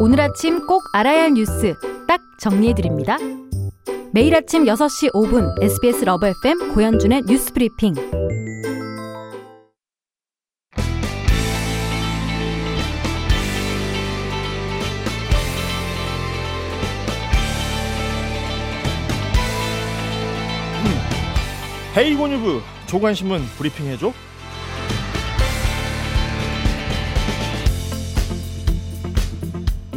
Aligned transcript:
오늘 0.00 0.20
아침 0.20 0.66
꼭 0.66 0.82
알아야 0.92 1.22
할 1.22 1.34
뉴스 1.34 1.74
딱 2.08 2.20
정리해 2.40 2.74
드립니다. 2.74 3.18
매일 4.12 4.34
아침 4.34 4.64
6시 4.64 5.12
5분 5.12 5.62
SBS 5.62 6.04
러브 6.04 6.26
FM 6.26 6.74
고현준의 6.74 7.22
뉴스 7.26 7.52
브리핑. 7.52 7.94
Hey 21.96 22.14
고뉴브 22.14 22.62
조간신문 22.86 23.42
브리핑 23.58 23.86
해줘. 23.86 24.12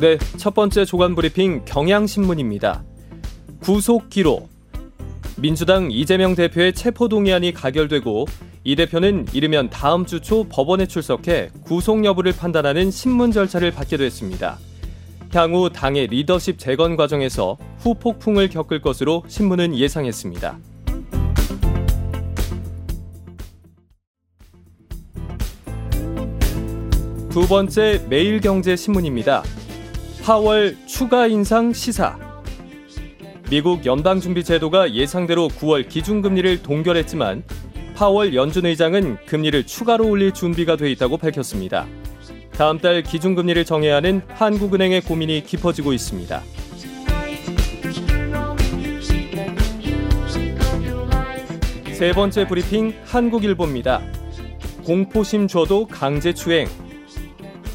네, 0.03 0.17
첫 0.35 0.53
번째 0.53 0.83
조간 0.83 1.15
브리핑 1.15 1.63
경향신문입니다. 1.63 2.83
구속 3.61 4.09
기록. 4.09 4.49
민주당 5.37 5.91
이재명 5.91 6.35
대표의 6.35 6.73
체포 6.73 7.07
동의안이 7.07 7.53
가결되고 7.53 8.25
이 8.65 8.75
대표는 8.75 9.27
이르면 9.31 9.69
다음 9.69 10.05
주 10.05 10.19
초 10.19 10.43
법원에 10.49 10.87
출석해 10.87 11.51
구속 11.61 12.03
여부를 12.03 12.33
판단하는 12.33 12.91
신문 12.91 13.31
절차를 13.31 13.71
받게 13.71 13.95
됐습니다. 13.95 14.59
향후 15.33 15.69
당의 15.69 16.07
리더십 16.07 16.59
재건 16.59 16.97
과정에서 16.97 17.57
후폭풍을 17.77 18.49
겪을 18.49 18.81
것으로 18.81 19.23
신문은 19.29 19.73
예상했습니다. 19.77 20.59
두 27.29 27.47
번째 27.47 28.05
매일경제 28.09 28.75
신문입니다. 28.75 29.43
파월 30.23 30.77
추가 30.85 31.27
인상 31.27 31.73
시사. 31.73 32.17
미국 33.49 33.85
연방준비제도가 33.85 34.93
예상대로 34.93 35.49
9월 35.49 35.89
기준금리를 35.89 36.63
동결했지만 36.63 37.43
파월 37.93 38.33
연준 38.33 38.65
의장은 38.65 39.17
금리를 39.25 39.65
추가로 39.65 40.07
올릴 40.07 40.31
준비가 40.31 40.77
돼 40.77 40.89
있다고 40.91 41.17
밝혔습니다. 41.17 41.85
다음 42.51 42.79
달 42.79 43.03
기준금리를 43.03 43.65
정해야 43.65 43.97
하는 43.97 44.21
한국은행의 44.29 45.01
고민이 45.01 45.43
깊어지고 45.43 45.91
있습니다. 45.91 46.41
세 51.91 52.13
번째 52.13 52.47
브리핑 52.47 52.93
한국일보입니다. 53.03 54.01
공포심 54.85 55.49
줘도 55.49 55.85
강제추행. 55.85 56.69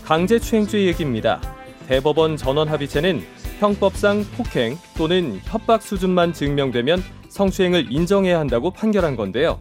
강제추행죄 0.07 0.87
얘기입니다. 0.87 1.58
대법원 1.89 2.37
전원 2.37 2.69
합의체는 2.69 3.23
형법상 3.61 4.23
폭행 4.37 4.77
또는 4.99 5.41
협박 5.45 5.83
수준만 5.83 6.35
증명되면 6.35 7.03
성추행을 7.31 7.91
인정해야 7.91 8.39
한다고 8.39 8.71
판결한 8.71 9.17
건데요. 9.17 9.59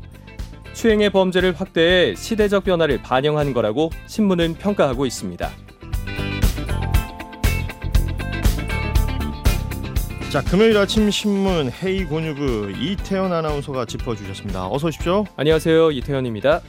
추행의 0.74 1.10
범죄를 1.12 1.54
확대해 1.54 2.16
시대적 2.16 2.66
변화를 2.66 3.02
반영한 3.02 3.54
거라고 3.54 3.92
신문은 4.08 4.56
평가하고 4.56 5.06
있습니다. 5.06 5.50
자, 10.30 10.42
금요일 10.44 10.78
아침 10.78 11.10
신문 11.10 11.72
헤이곤유브 11.72 12.74
이태현 12.78 13.32
아나운서가 13.32 13.86
짚어주셨습니다. 13.86 14.68
어서 14.68 14.88
오십시오. 14.88 15.24
안녕하세요. 15.38 15.92
이태현입니다. 15.92 16.60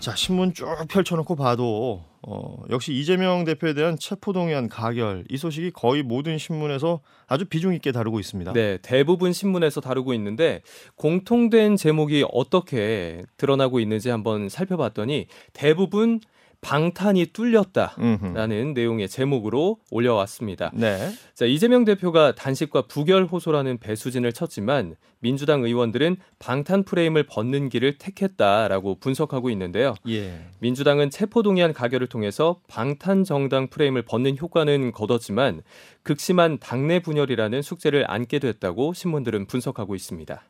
자, 0.00 0.16
신문 0.16 0.52
쭉 0.52 0.66
펼쳐놓고 0.88 1.36
봐도 1.36 2.07
어, 2.22 2.62
역시 2.70 2.92
이재명 2.92 3.44
대표에 3.44 3.74
대한 3.74 3.96
체포동의안 3.98 4.68
가결 4.68 5.24
이 5.28 5.36
소식이 5.36 5.70
거의 5.70 6.02
모든 6.02 6.38
신문에서 6.38 7.00
아주 7.26 7.44
비중 7.44 7.74
있게 7.74 7.92
다루고 7.92 8.18
있습니다. 8.18 8.52
네, 8.52 8.78
대부분 8.82 9.32
신문에서 9.32 9.80
다루고 9.80 10.14
있는데 10.14 10.62
공통된 10.96 11.76
제목이 11.76 12.24
어떻게 12.32 13.24
드러나고 13.36 13.80
있는지 13.80 14.08
한번 14.08 14.48
살펴봤더니 14.48 15.26
대부분 15.52 16.20
방탄이 16.60 17.26
뚫렸다라는 17.32 18.60
음흠. 18.60 18.72
내용의 18.74 19.08
제목으로 19.08 19.78
올려왔습니다. 19.90 20.70
네. 20.74 21.10
자, 21.34 21.46
이재명 21.46 21.84
대표가 21.84 22.34
단식과 22.34 22.82
부결 22.82 23.24
호소라는 23.24 23.78
배수진을 23.78 24.32
쳤지만 24.32 24.96
민주당 25.20 25.64
의원들은 25.64 26.16
방탄 26.38 26.82
프레임을 26.82 27.24
벗는 27.24 27.68
길을 27.68 27.98
택했다라고 27.98 28.96
분석하고 28.96 29.50
있는데요. 29.50 29.94
예. 30.08 30.46
민주당은 30.58 31.10
체포동의안 31.10 31.72
가결을 31.72 32.06
통해서 32.08 32.60
방탄 32.68 33.24
정당 33.24 33.68
프레임을 33.68 34.02
벗는 34.02 34.36
효과는 34.36 34.92
거뒀지만 34.92 35.62
극심한 36.02 36.58
당내 36.58 37.00
분열이라는 37.00 37.62
숙제를 37.62 38.10
안게 38.10 38.40
됐다고 38.40 38.92
신문들은 38.94 39.46
분석하고 39.46 39.94
있습니다. 39.94 40.42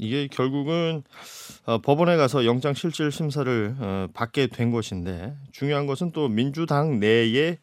이게 0.00 0.28
결국은 0.28 1.02
어, 1.66 1.78
법원에 1.78 2.16
가서 2.16 2.46
영장 2.46 2.72
실질 2.74 3.12
심사를 3.12 3.76
어, 3.78 4.06
받게 4.14 4.48
된 4.48 4.70
것인데 4.70 5.34
중요한 5.52 5.86
것은 5.86 6.12
또 6.12 6.28
민주당 6.28 6.98
내에 6.98 7.58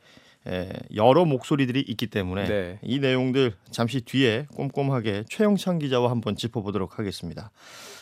에, 0.47 0.69
여러 0.95 1.25
목소리들이 1.25 1.81
있기 1.81 2.07
때문에 2.07 2.47
네. 2.47 2.79
이 2.83 2.99
내용들 2.99 3.53
잠시 3.71 4.01
뒤에 4.01 4.45
꼼꼼하게 4.55 5.25
최영창 5.29 5.79
기자와 5.79 6.11
한번 6.11 6.35
짚어보도록 6.35 6.99
하겠습니다. 6.99 7.51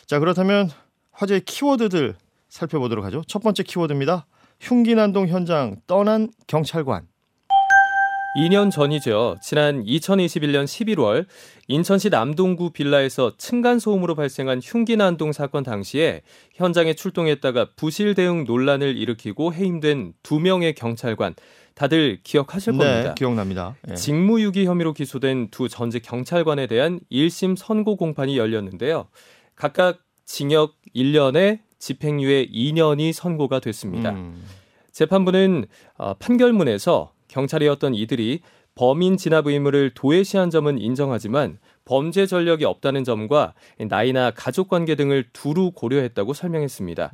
자 0.06 0.19
그렇다면 0.19 0.69
화제 1.12 1.40
키워드들 1.40 2.16
살펴보도록 2.50 3.06
하죠. 3.06 3.23
첫 3.28 3.41
번째 3.41 3.63
키워드입니다. 3.63 4.28
흉기난동 4.59 5.28
현장 5.28 5.78
떠난 5.88 6.29
경찰관. 6.47 7.07
2년 8.35 8.69
전이죠. 8.69 9.38
지난 9.41 9.84
2021년 9.85 10.66
11월 10.66 11.25
인천시 11.69 12.09
남동구 12.09 12.72
빌라에서 12.72 13.34
층간 13.38 13.79
소음으로 13.79 14.13
발생한 14.13 14.59
흉기 14.62 14.97
난동 14.97 15.31
사건 15.31 15.63
당시에 15.63 16.22
현장에 16.53 16.94
출동했다가 16.94 17.69
부실 17.78 18.13
대응 18.13 18.44
논란을 18.44 18.97
일으키고 18.97 19.53
해임된 19.53 20.13
두 20.22 20.40
명의 20.40 20.75
경찰관 20.75 21.34
다들 21.75 22.19
기억하실 22.23 22.73
네, 22.73 22.78
겁니다. 22.78 23.13
기억납니다. 23.16 23.75
네. 23.84 23.96
직무유기 23.96 24.66
혐의로 24.66 24.94
기소된 24.94 25.50
두 25.50 25.69
전직 25.69 26.03
경찰관에 26.03 26.67
대한 26.67 27.00
1심 27.09 27.56
선고 27.56 27.96
공판이 27.96 28.38
열렸는데요. 28.38 29.07
각각 29.56 30.00
징역 30.25 30.75
1년에 30.94 31.59
집행유예 31.79 32.47
2년이 32.47 33.13
선고가 33.13 33.59
됐습니다. 33.59 34.12
음. 34.12 34.44
재판부는 34.91 35.66
어, 35.97 36.13
판결문에서 36.16 37.15
경찰이었던 37.28 37.96
이들이 37.96 38.41
범인 38.75 39.16
진압 39.16 39.47
의무를 39.47 39.91
도외시한 39.94 40.50
점은 40.50 40.80
인정하지만 40.80 41.59
범죄 41.86 42.25
전력이 42.25 42.66
없다는 42.66 43.03
점과 43.03 43.53
나이나 43.78 44.31
가족 44.31 44.68
관계 44.68 44.96
등을 44.96 45.25
두루 45.31 45.72
고려했다고 45.72 46.34
설명했습니다. 46.34 47.14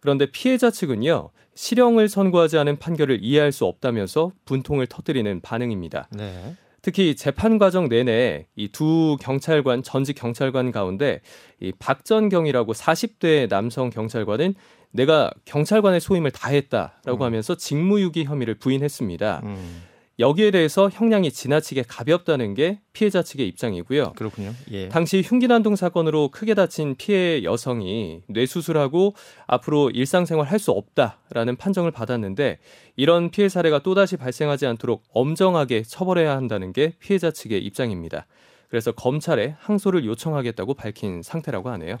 그런데 0.00 0.26
피해자 0.26 0.70
측은요, 0.70 1.30
실형을 1.54 2.08
선고하지 2.08 2.58
않은 2.58 2.78
판결을 2.78 3.20
이해할 3.22 3.52
수 3.52 3.64
없다면서 3.64 4.32
분통을 4.44 4.86
터뜨리는 4.88 5.40
반응입니다. 5.40 6.08
네. 6.12 6.56
특히 6.82 7.14
재판 7.14 7.58
과정 7.58 7.88
내내 7.88 8.46
이 8.56 8.68
두 8.68 9.16
경찰관 9.20 9.82
전직 9.82 10.16
경찰관 10.16 10.72
가운데 10.72 11.20
이 11.60 11.72
박전경이라고 11.78 12.72
40대 12.72 13.48
남성 13.48 13.90
경찰관은 13.90 14.54
내가 14.92 15.30
경찰관의 15.44 16.00
소임을 16.00 16.30
다했다라고 16.30 17.18
음. 17.18 17.22
하면서 17.22 17.54
직무유기 17.54 18.24
혐의를 18.24 18.54
부인했습니다. 18.54 19.40
음. 19.44 19.82
여기에 20.20 20.52
대해서 20.52 20.88
형량이 20.88 21.32
지나치게 21.32 21.84
가볍다는 21.88 22.54
게 22.54 22.78
피해자 22.92 23.22
측의 23.22 23.48
입장이고요. 23.48 24.12
그렇군요. 24.16 24.52
예. 24.70 24.88
당시 24.88 25.22
흉기난동 25.24 25.74
사건으로 25.76 26.28
크게 26.28 26.54
다친 26.54 26.94
피해 26.96 27.42
여성이 27.42 28.22
뇌수술하고 28.28 29.14
앞으로 29.46 29.90
일상생활 29.90 30.46
할 30.46 30.60
수 30.60 30.72
없다라는 30.72 31.56
판정을 31.56 31.90
받았는데 31.90 32.58
이런 32.96 33.30
피해 33.30 33.48
사례가 33.48 33.78
또다시 33.78 34.18
발생하지 34.18 34.66
않도록 34.66 35.02
엄정하게 35.08 35.84
처벌해야 35.84 36.36
한다는 36.36 36.74
게 36.74 36.92
피해자 36.98 37.30
측의 37.30 37.64
입장입니다. 37.64 38.26
그래서 38.68 38.92
검찰에 38.92 39.56
항소를 39.58 40.04
요청하겠다고 40.04 40.74
밝힌 40.74 41.22
상태라고 41.22 41.70
하네요. 41.70 41.96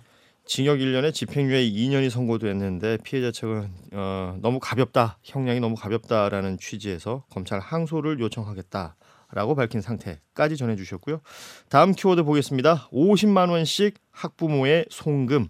징역 0.50 0.78
1년에 0.78 1.14
집행유예 1.14 1.70
2년이 1.70 2.10
선고됐는데 2.10 2.98
피해자 3.04 3.30
측은 3.30 3.70
어, 3.92 4.36
너무 4.42 4.58
가볍다, 4.58 5.18
형량이 5.22 5.60
너무 5.60 5.76
가볍다라는 5.76 6.58
취지에서 6.58 7.22
검찰 7.30 7.60
항소를 7.60 8.18
요청하겠다라고 8.18 9.54
밝힌 9.54 9.80
상태까지 9.80 10.56
전해주셨고요. 10.56 11.20
다음 11.68 11.92
키워드 11.92 12.24
보겠습니다. 12.24 12.88
50만 12.92 13.50
원씩 13.50 13.94
학부모의 14.10 14.86
송금. 14.90 15.46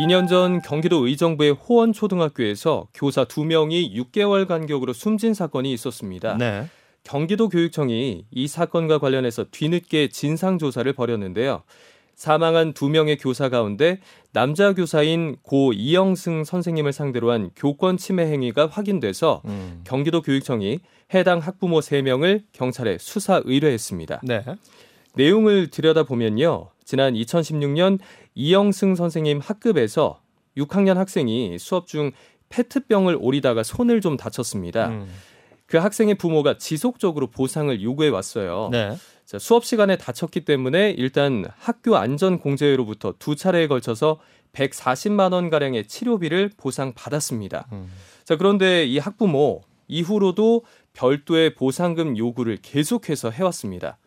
2년 0.00 0.26
전 0.26 0.60
경기도 0.60 1.06
의정부의 1.06 1.52
호원초등학교에서 1.52 2.88
교사 2.94 3.24
2명이 3.24 3.94
6개월 3.94 4.48
간격으로 4.48 4.92
숨진 4.92 5.34
사건이 5.34 5.72
있었습니다. 5.72 6.36
네. 6.36 6.66
경기도 7.04 7.48
교육청이 7.48 8.26
이 8.28 8.48
사건과 8.48 8.98
관련해서 8.98 9.44
뒤늦게 9.52 10.08
진상조사를 10.08 10.92
벌였는데요. 10.94 11.62
사망한 12.16 12.72
두 12.72 12.88
명의 12.88 13.16
교사 13.16 13.48
가운데 13.48 14.00
남자 14.32 14.72
교사인 14.72 15.36
고 15.42 15.72
이영승 15.72 16.44
선생님을 16.44 16.92
상대로 16.92 17.30
한 17.30 17.50
교권 17.56 17.96
침해 17.96 18.24
행위가 18.26 18.66
확인돼서 18.66 19.42
음. 19.44 19.82
경기도 19.84 20.22
교육청이 20.22 20.80
해당 21.14 21.38
학부모 21.38 21.80
3명을 21.80 22.44
경찰에 22.52 22.98
수사 22.98 23.40
의뢰했습니다. 23.44 24.22
네. 24.24 24.44
내용을 25.14 25.68
들여다보면요. 25.68 26.70
지난 26.84 27.14
2016년 27.14 27.98
이영승 28.34 28.94
선생님 28.94 29.40
학급에서 29.40 30.20
6학년 30.56 30.94
학생이 30.94 31.58
수업 31.58 31.86
중 31.86 32.12
페트병을 32.48 33.16
오리다가 33.20 33.62
손을 33.62 34.00
좀 34.00 34.16
다쳤습니다. 34.16 34.88
음. 34.88 35.08
그 35.74 35.78
학생의 35.78 36.14
부모가 36.14 36.56
지속적으로 36.56 37.26
보상을 37.26 37.82
요구해 37.82 38.08
왔어요. 38.08 38.68
네. 38.70 38.96
자, 39.24 39.40
수업 39.40 39.64
시간에 39.64 39.96
다쳤기 39.96 40.44
때문에 40.44 40.92
일단 40.92 41.44
학교 41.58 41.96
안전 41.96 42.38
공제회로부터 42.38 43.14
두 43.18 43.34
차례에 43.34 43.66
걸쳐서 43.66 44.20
140만 44.52 45.32
원 45.32 45.50
가량의 45.50 45.88
치료비를 45.88 46.52
보상받았습니다. 46.56 47.66
음. 47.72 47.90
자, 48.22 48.36
그런데 48.36 48.86
이 48.86 48.98
학부모 48.98 49.62
이후로도 49.88 50.62
별도의 50.92 51.56
보상금 51.56 52.16
요구를 52.16 52.58
계속해서 52.62 53.32
해왔습니다. 53.32 53.98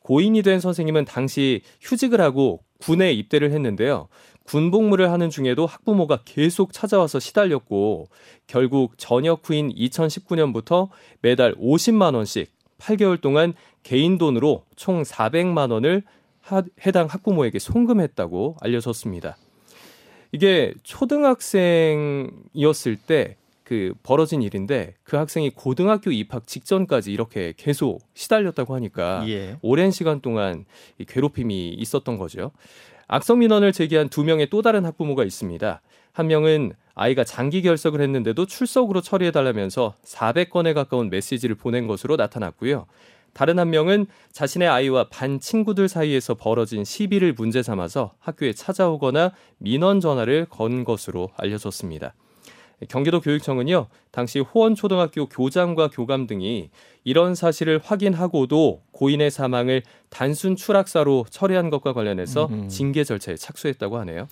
고인이 0.00 0.42
된 0.42 0.58
선생님은 0.58 1.04
당시 1.04 1.62
휴직을 1.82 2.20
하고 2.20 2.64
군에 2.80 3.12
입대를 3.12 3.52
했는데요. 3.52 4.08
군복무를 4.46 5.10
하는 5.10 5.30
중에도 5.30 5.66
학부모가 5.66 6.20
계속 6.24 6.72
찾아와서 6.72 7.20
시달렸고 7.20 8.08
결국 8.46 8.94
전역 8.96 9.48
후인 9.48 9.74
2019년부터 9.74 10.88
매달 11.20 11.54
50만 11.54 12.14
원씩 12.14 12.50
8개월 12.78 13.20
동안 13.20 13.52
개인 13.82 14.16
돈으로 14.18 14.64
총 14.76 15.02
400만 15.02 15.72
원을 15.72 16.04
하, 16.40 16.62
해당 16.86 17.06
학부모에게 17.06 17.58
송금했다고 17.58 18.56
알려졌습니다. 18.60 19.36
이게 20.32 20.72
초등학생이었을 20.82 22.96
때 22.96 23.36
그 23.66 23.94
벌어진 24.04 24.42
일인데 24.42 24.94
그 25.02 25.16
학생이 25.16 25.50
고등학교 25.50 26.12
입학 26.12 26.46
직전까지 26.46 27.12
이렇게 27.12 27.52
계속 27.56 28.00
시달렸다고 28.14 28.76
하니까 28.76 29.28
예. 29.28 29.58
오랜 29.60 29.90
시간 29.90 30.20
동안 30.20 30.64
괴롭힘이 31.04 31.70
있었던 31.70 32.16
거죠. 32.16 32.52
악성 33.08 33.38
민원을 33.38 33.72
제기한 33.72 34.08
두 34.08 34.24
명의 34.24 34.48
또 34.50 34.62
다른 34.62 34.84
학부모가 34.84 35.24
있습니다. 35.24 35.80
한 36.12 36.26
명은 36.26 36.72
아이가 36.94 37.24
장기 37.24 37.62
결석을 37.62 38.00
했는데도 38.00 38.46
출석으로 38.46 39.00
처리해달라면서 39.00 39.94
400건에 40.04 40.74
가까운 40.74 41.10
메시지를 41.10 41.54
보낸 41.54 41.86
것으로 41.86 42.16
나타났고요. 42.16 42.86
다른 43.32 43.58
한 43.58 43.68
명은 43.68 44.06
자신의 44.32 44.66
아이와 44.66 45.08
반 45.10 45.38
친구들 45.38 45.88
사이에서 45.88 46.34
벌어진 46.34 46.84
시비를 46.84 47.34
문제 47.34 47.62
삼아서 47.62 48.14
학교에 48.18 48.54
찾아오거나 48.54 49.32
민원 49.58 50.00
전화를 50.00 50.46
건 50.46 50.84
것으로 50.84 51.28
알려졌습니다. 51.36 52.14
경기도 52.88 53.20
교육청은요, 53.20 53.86
당시 54.10 54.40
호원초등학교 54.40 55.28
교장과 55.28 55.88
교감 55.88 56.26
등이 56.26 56.70
이런 57.04 57.34
사실을 57.34 57.80
확인하고도 57.82 58.82
고인의 58.92 59.30
사망을 59.30 59.82
단순 60.10 60.56
추락사로 60.56 61.26
처리한 61.30 61.70
것과 61.70 61.92
관련해서 61.94 62.46
음. 62.46 62.68
징계 62.68 63.04
절차에 63.04 63.36
착수했다고 63.36 63.98
하네요. 64.00 64.28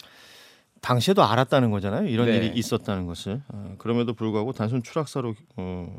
당시에도 0.83 1.25
알았다는 1.25 1.71
거잖아요. 1.71 2.07
이런 2.09 2.27
네. 2.27 2.37
일이 2.37 2.49
있었다는 2.55 3.07
것을. 3.07 3.41
어, 3.49 3.75
그럼에도 3.79 4.13
불구하고 4.13 4.53
단순 4.53 4.83
추락사로 4.83 5.35
어, 5.57 5.99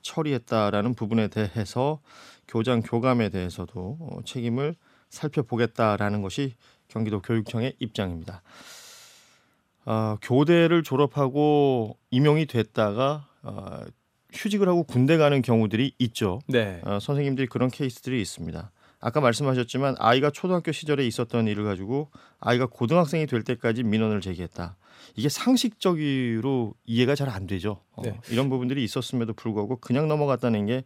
처리했다라는 0.00 0.94
부분에 0.94 1.28
대해서 1.28 2.00
교장 2.48 2.80
교감에 2.80 3.28
대해서도 3.28 3.98
어, 4.00 4.18
책임을 4.24 4.76
살펴보겠다라는 5.10 6.22
것이 6.22 6.54
경기도 6.88 7.20
교육청의 7.20 7.74
입장입니다. 7.80 8.42
어, 9.86 10.16
교대를 10.22 10.82
졸업하고 10.82 11.96
임용이 12.10 12.46
됐다가 12.46 13.28
어, 13.42 13.80
휴직을 14.32 14.68
하고 14.68 14.82
군대 14.84 15.16
가는 15.16 15.42
경우들이 15.42 15.94
있죠. 15.98 16.40
네. 16.48 16.80
어, 16.84 16.98
선생님들이 17.00 17.46
그런 17.48 17.70
케이스들이 17.70 18.20
있습니다. 18.20 18.70
아까 19.00 19.20
말씀하셨지만 19.20 19.96
아이가 19.98 20.30
초등학교 20.30 20.72
시절에 20.72 21.06
있었던 21.06 21.46
일을 21.46 21.64
가지고 21.64 22.10
아이가 22.40 22.66
고등학생이 22.66 23.26
될 23.26 23.42
때까지 23.42 23.82
민원을 23.82 24.22
제기했다. 24.22 24.76
이게 25.16 25.28
상식적으로 25.28 26.74
이해가 26.86 27.14
잘 27.14 27.28
안 27.28 27.46
되죠. 27.46 27.80
어, 27.92 28.02
네. 28.02 28.18
이런 28.30 28.48
부분들이 28.48 28.82
있었음에도 28.84 29.34
불구하고 29.34 29.76
그냥 29.76 30.08
넘어갔다는 30.08 30.66
게 30.66 30.84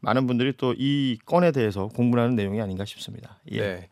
많은 0.00 0.26
분들이 0.28 0.52
또 0.56 0.74
이 0.78 1.18
건에 1.26 1.50
대해서 1.50 1.88
공부하는 1.88 2.36
내용이 2.36 2.60
아닌가 2.60 2.84
싶습니다. 2.84 3.38
예. 3.50 3.60
네. 3.60 3.88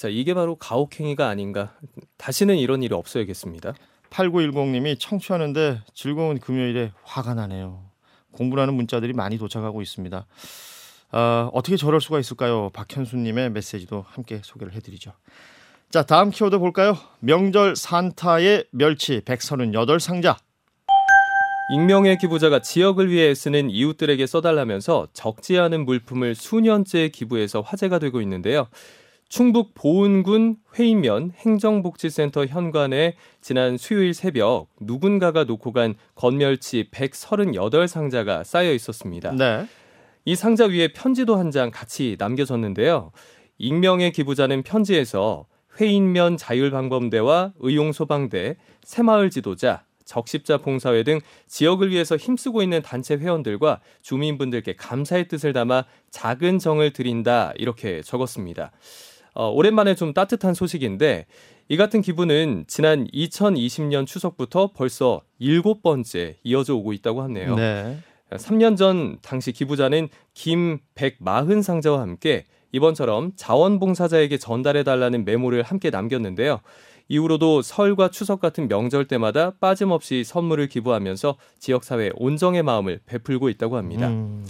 자, 0.00 0.08
이게 0.08 0.32
바로 0.32 0.54
가혹행위가 0.54 1.28
아닌가. 1.28 1.74
다시는 2.16 2.56
이런 2.56 2.82
일이 2.82 2.94
없어야겠습니다. 2.94 3.74
8910님이 4.08 4.98
청취하는데 4.98 5.82
즐거운 5.92 6.38
금요일에 6.38 6.92
화가 7.02 7.34
나네요. 7.34 7.84
공부라는 8.32 8.72
문자들이 8.72 9.12
많이 9.12 9.36
도착하고 9.36 9.82
있습니다. 9.82 10.26
어, 11.12 11.50
어떻게 11.52 11.76
저럴 11.76 12.00
수가 12.00 12.18
있을까요? 12.18 12.70
박현수님의 12.70 13.50
메시지도 13.50 14.06
함께 14.08 14.40
소개를 14.42 14.72
해드리죠. 14.72 15.12
자, 15.90 16.02
다음 16.02 16.30
키워드 16.30 16.60
볼까요? 16.60 16.96
명절 17.18 17.76
산타의 17.76 18.68
멸치 18.70 19.20
138상자. 19.20 20.38
익명의 21.74 22.16
기부자가 22.16 22.62
지역을 22.62 23.10
위해 23.10 23.34
쓰는 23.34 23.68
이웃들에게 23.68 24.26
써달라면서 24.26 25.08
적지 25.12 25.58
않은 25.58 25.84
물품을 25.84 26.36
수년째 26.36 27.10
기부해서 27.10 27.60
화제가 27.60 27.98
되고 27.98 28.22
있는데요. 28.22 28.66
충북 29.30 29.74
보은군 29.74 30.56
회인면 30.76 31.30
행정복지센터 31.36 32.46
현관에 32.46 33.14
지난 33.40 33.76
수요일 33.78 34.12
새벽 34.12 34.66
누군가가 34.80 35.44
놓고 35.44 35.72
간 35.72 35.94
건멸치 36.16 36.88
138상자가 36.90 38.42
쌓여 38.42 38.72
있었습니다. 38.72 39.30
네. 39.32 39.66
이 40.24 40.34
상자 40.34 40.66
위에 40.66 40.88
편지도 40.92 41.36
한 41.36 41.50
장 41.52 41.70
같이 41.70 42.16
남겨졌는데요. 42.18 43.12
익명의 43.58 44.10
기부자는 44.12 44.64
편지에서 44.64 45.46
회인면 45.80 46.36
자율방범대와 46.36 47.52
의용소방대, 47.60 48.56
새마을 48.82 49.30
지도자, 49.30 49.84
적십자 50.04 50.58
봉사회 50.58 51.04
등 51.04 51.20
지역을 51.46 51.90
위해서 51.90 52.16
힘쓰고 52.16 52.62
있는 52.62 52.82
단체 52.82 53.14
회원들과 53.14 53.80
주민분들께 54.02 54.74
감사의 54.74 55.28
뜻을 55.28 55.52
담아 55.52 55.84
작은 56.10 56.58
정을 56.58 56.92
드린다 56.92 57.52
이렇게 57.56 58.02
적었습니다. 58.02 58.72
어, 59.34 59.48
오랜만에 59.50 59.94
좀 59.94 60.12
따뜻한 60.12 60.54
소식인데 60.54 61.26
이 61.68 61.76
같은 61.76 62.02
기부는 62.02 62.64
지난 62.66 63.06
2020년 63.06 64.06
추석부터 64.06 64.72
벌써 64.74 65.22
일곱 65.38 65.82
번째 65.82 66.36
이어져 66.42 66.74
오고 66.74 66.92
있다고 66.92 67.22
하네요. 67.22 67.54
네. 67.54 67.98
3년 68.32 68.76
전 68.76 69.18
당시 69.22 69.52
기부자는 69.52 70.08
김백마흔 70.34 71.62
상자와 71.62 72.00
함께 72.00 72.44
이번처럼 72.72 73.32
자원봉사자에게 73.36 74.38
전달해 74.38 74.84
달라는 74.84 75.24
메모를 75.24 75.62
함께 75.62 75.90
남겼는데요. 75.90 76.60
이후로도 77.08 77.62
설과 77.62 78.08
추석 78.08 78.40
같은 78.40 78.68
명절 78.68 79.06
때마다 79.06 79.52
빠짐없이 79.58 80.22
선물을 80.24 80.68
기부하면서 80.68 81.36
지역사회 81.58 82.12
온정의 82.14 82.62
마음을 82.62 83.00
베풀고 83.06 83.48
있다고 83.48 83.76
합니다. 83.76 84.08
음. 84.08 84.46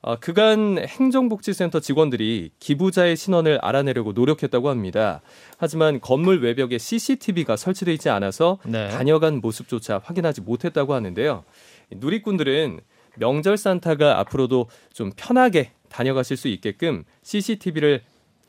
어, 0.00 0.16
그간 0.16 0.78
행정복지센터 0.78 1.80
직원들이 1.80 2.52
기부자의 2.60 3.16
신원을 3.16 3.58
알아내려고 3.62 4.12
노력했다고 4.12 4.68
합니다. 4.68 5.20
하지만 5.56 6.00
건물 6.00 6.40
외벽에 6.42 6.78
CCTV가 6.78 7.56
설치되어 7.56 7.92
있지 7.94 8.08
않아서 8.08 8.58
네. 8.64 8.88
다녀간 8.88 9.40
모습조차 9.40 10.00
확인하지 10.04 10.42
못했다고 10.42 10.94
하는데요. 10.94 11.44
누리꾼들은 11.90 12.80
명절 13.16 13.56
산타가 13.56 14.20
앞으로도 14.20 14.68
좀 14.92 15.10
편하게 15.16 15.72
다녀가실 15.88 16.36
수 16.36 16.46
있게끔 16.46 17.04
CCTV를 17.22 18.02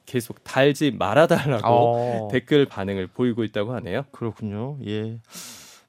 계속 0.05 0.43
달지 0.43 0.91
말아달라고 0.91 1.67
어. 1.67 2.27
댓글 2.31 2.65
반응을 2.65 3.07
보이고 3.07 3.43
있다고 3.43 3.73
하네요. 3.75 4.03
그렇군요. 4.11 4.77
예. 4.85 5.19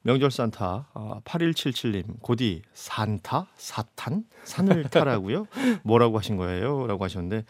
명절 0.02 0.30
산타 0.30 0.87
아, 0.95 1.21
8177님 1.25 2.21
고디 2.21 2.62
산타 2.73 3.49
사탄 3.57 4.25
산을 4.45 4.85
타라고요? 4.85 5.47
뭐라고 5.85 6.19
하신 6.19 6.37
거예요? 6.37 6.87
라고 6.87 7.04
하셨는데 7.04 7.45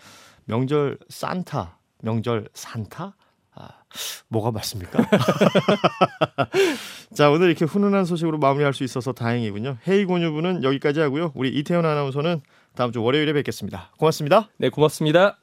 명절 0.46 0.98
산타 1.08 1.78
명절 2.02 2.48
산타 2.54 3.14
아, 3.54 3.68
뭐가 4.28 4.50
맞습니까? 4.52 4.98
자 7.14 7.30
오늘 7.30 7.48
이렇게 7.48 7.64
훈훈한 7.64 8.04
소식으로 8.04 8.38
마무리할 8.38 8.72
수 8.72 8.84
있어서 8.84 9.12
다행이군요. 9.12 9.78
헤이곤유부는 9.86 10.62
여기까지 10.62 11.00
하고요. 11.00 11.32
우리 11.34 11.50
이태현 11.50 11.84
아나운서는 11.84 12.40
다음 12.74 12.92
주 12.92 13.02
월요일에 13.02 13.32
뵙겠습니다. 13.32 13.90
고맙습니다. 13.98 14.48
네 14.56 14.68
고맙습니다. 14.68 15.38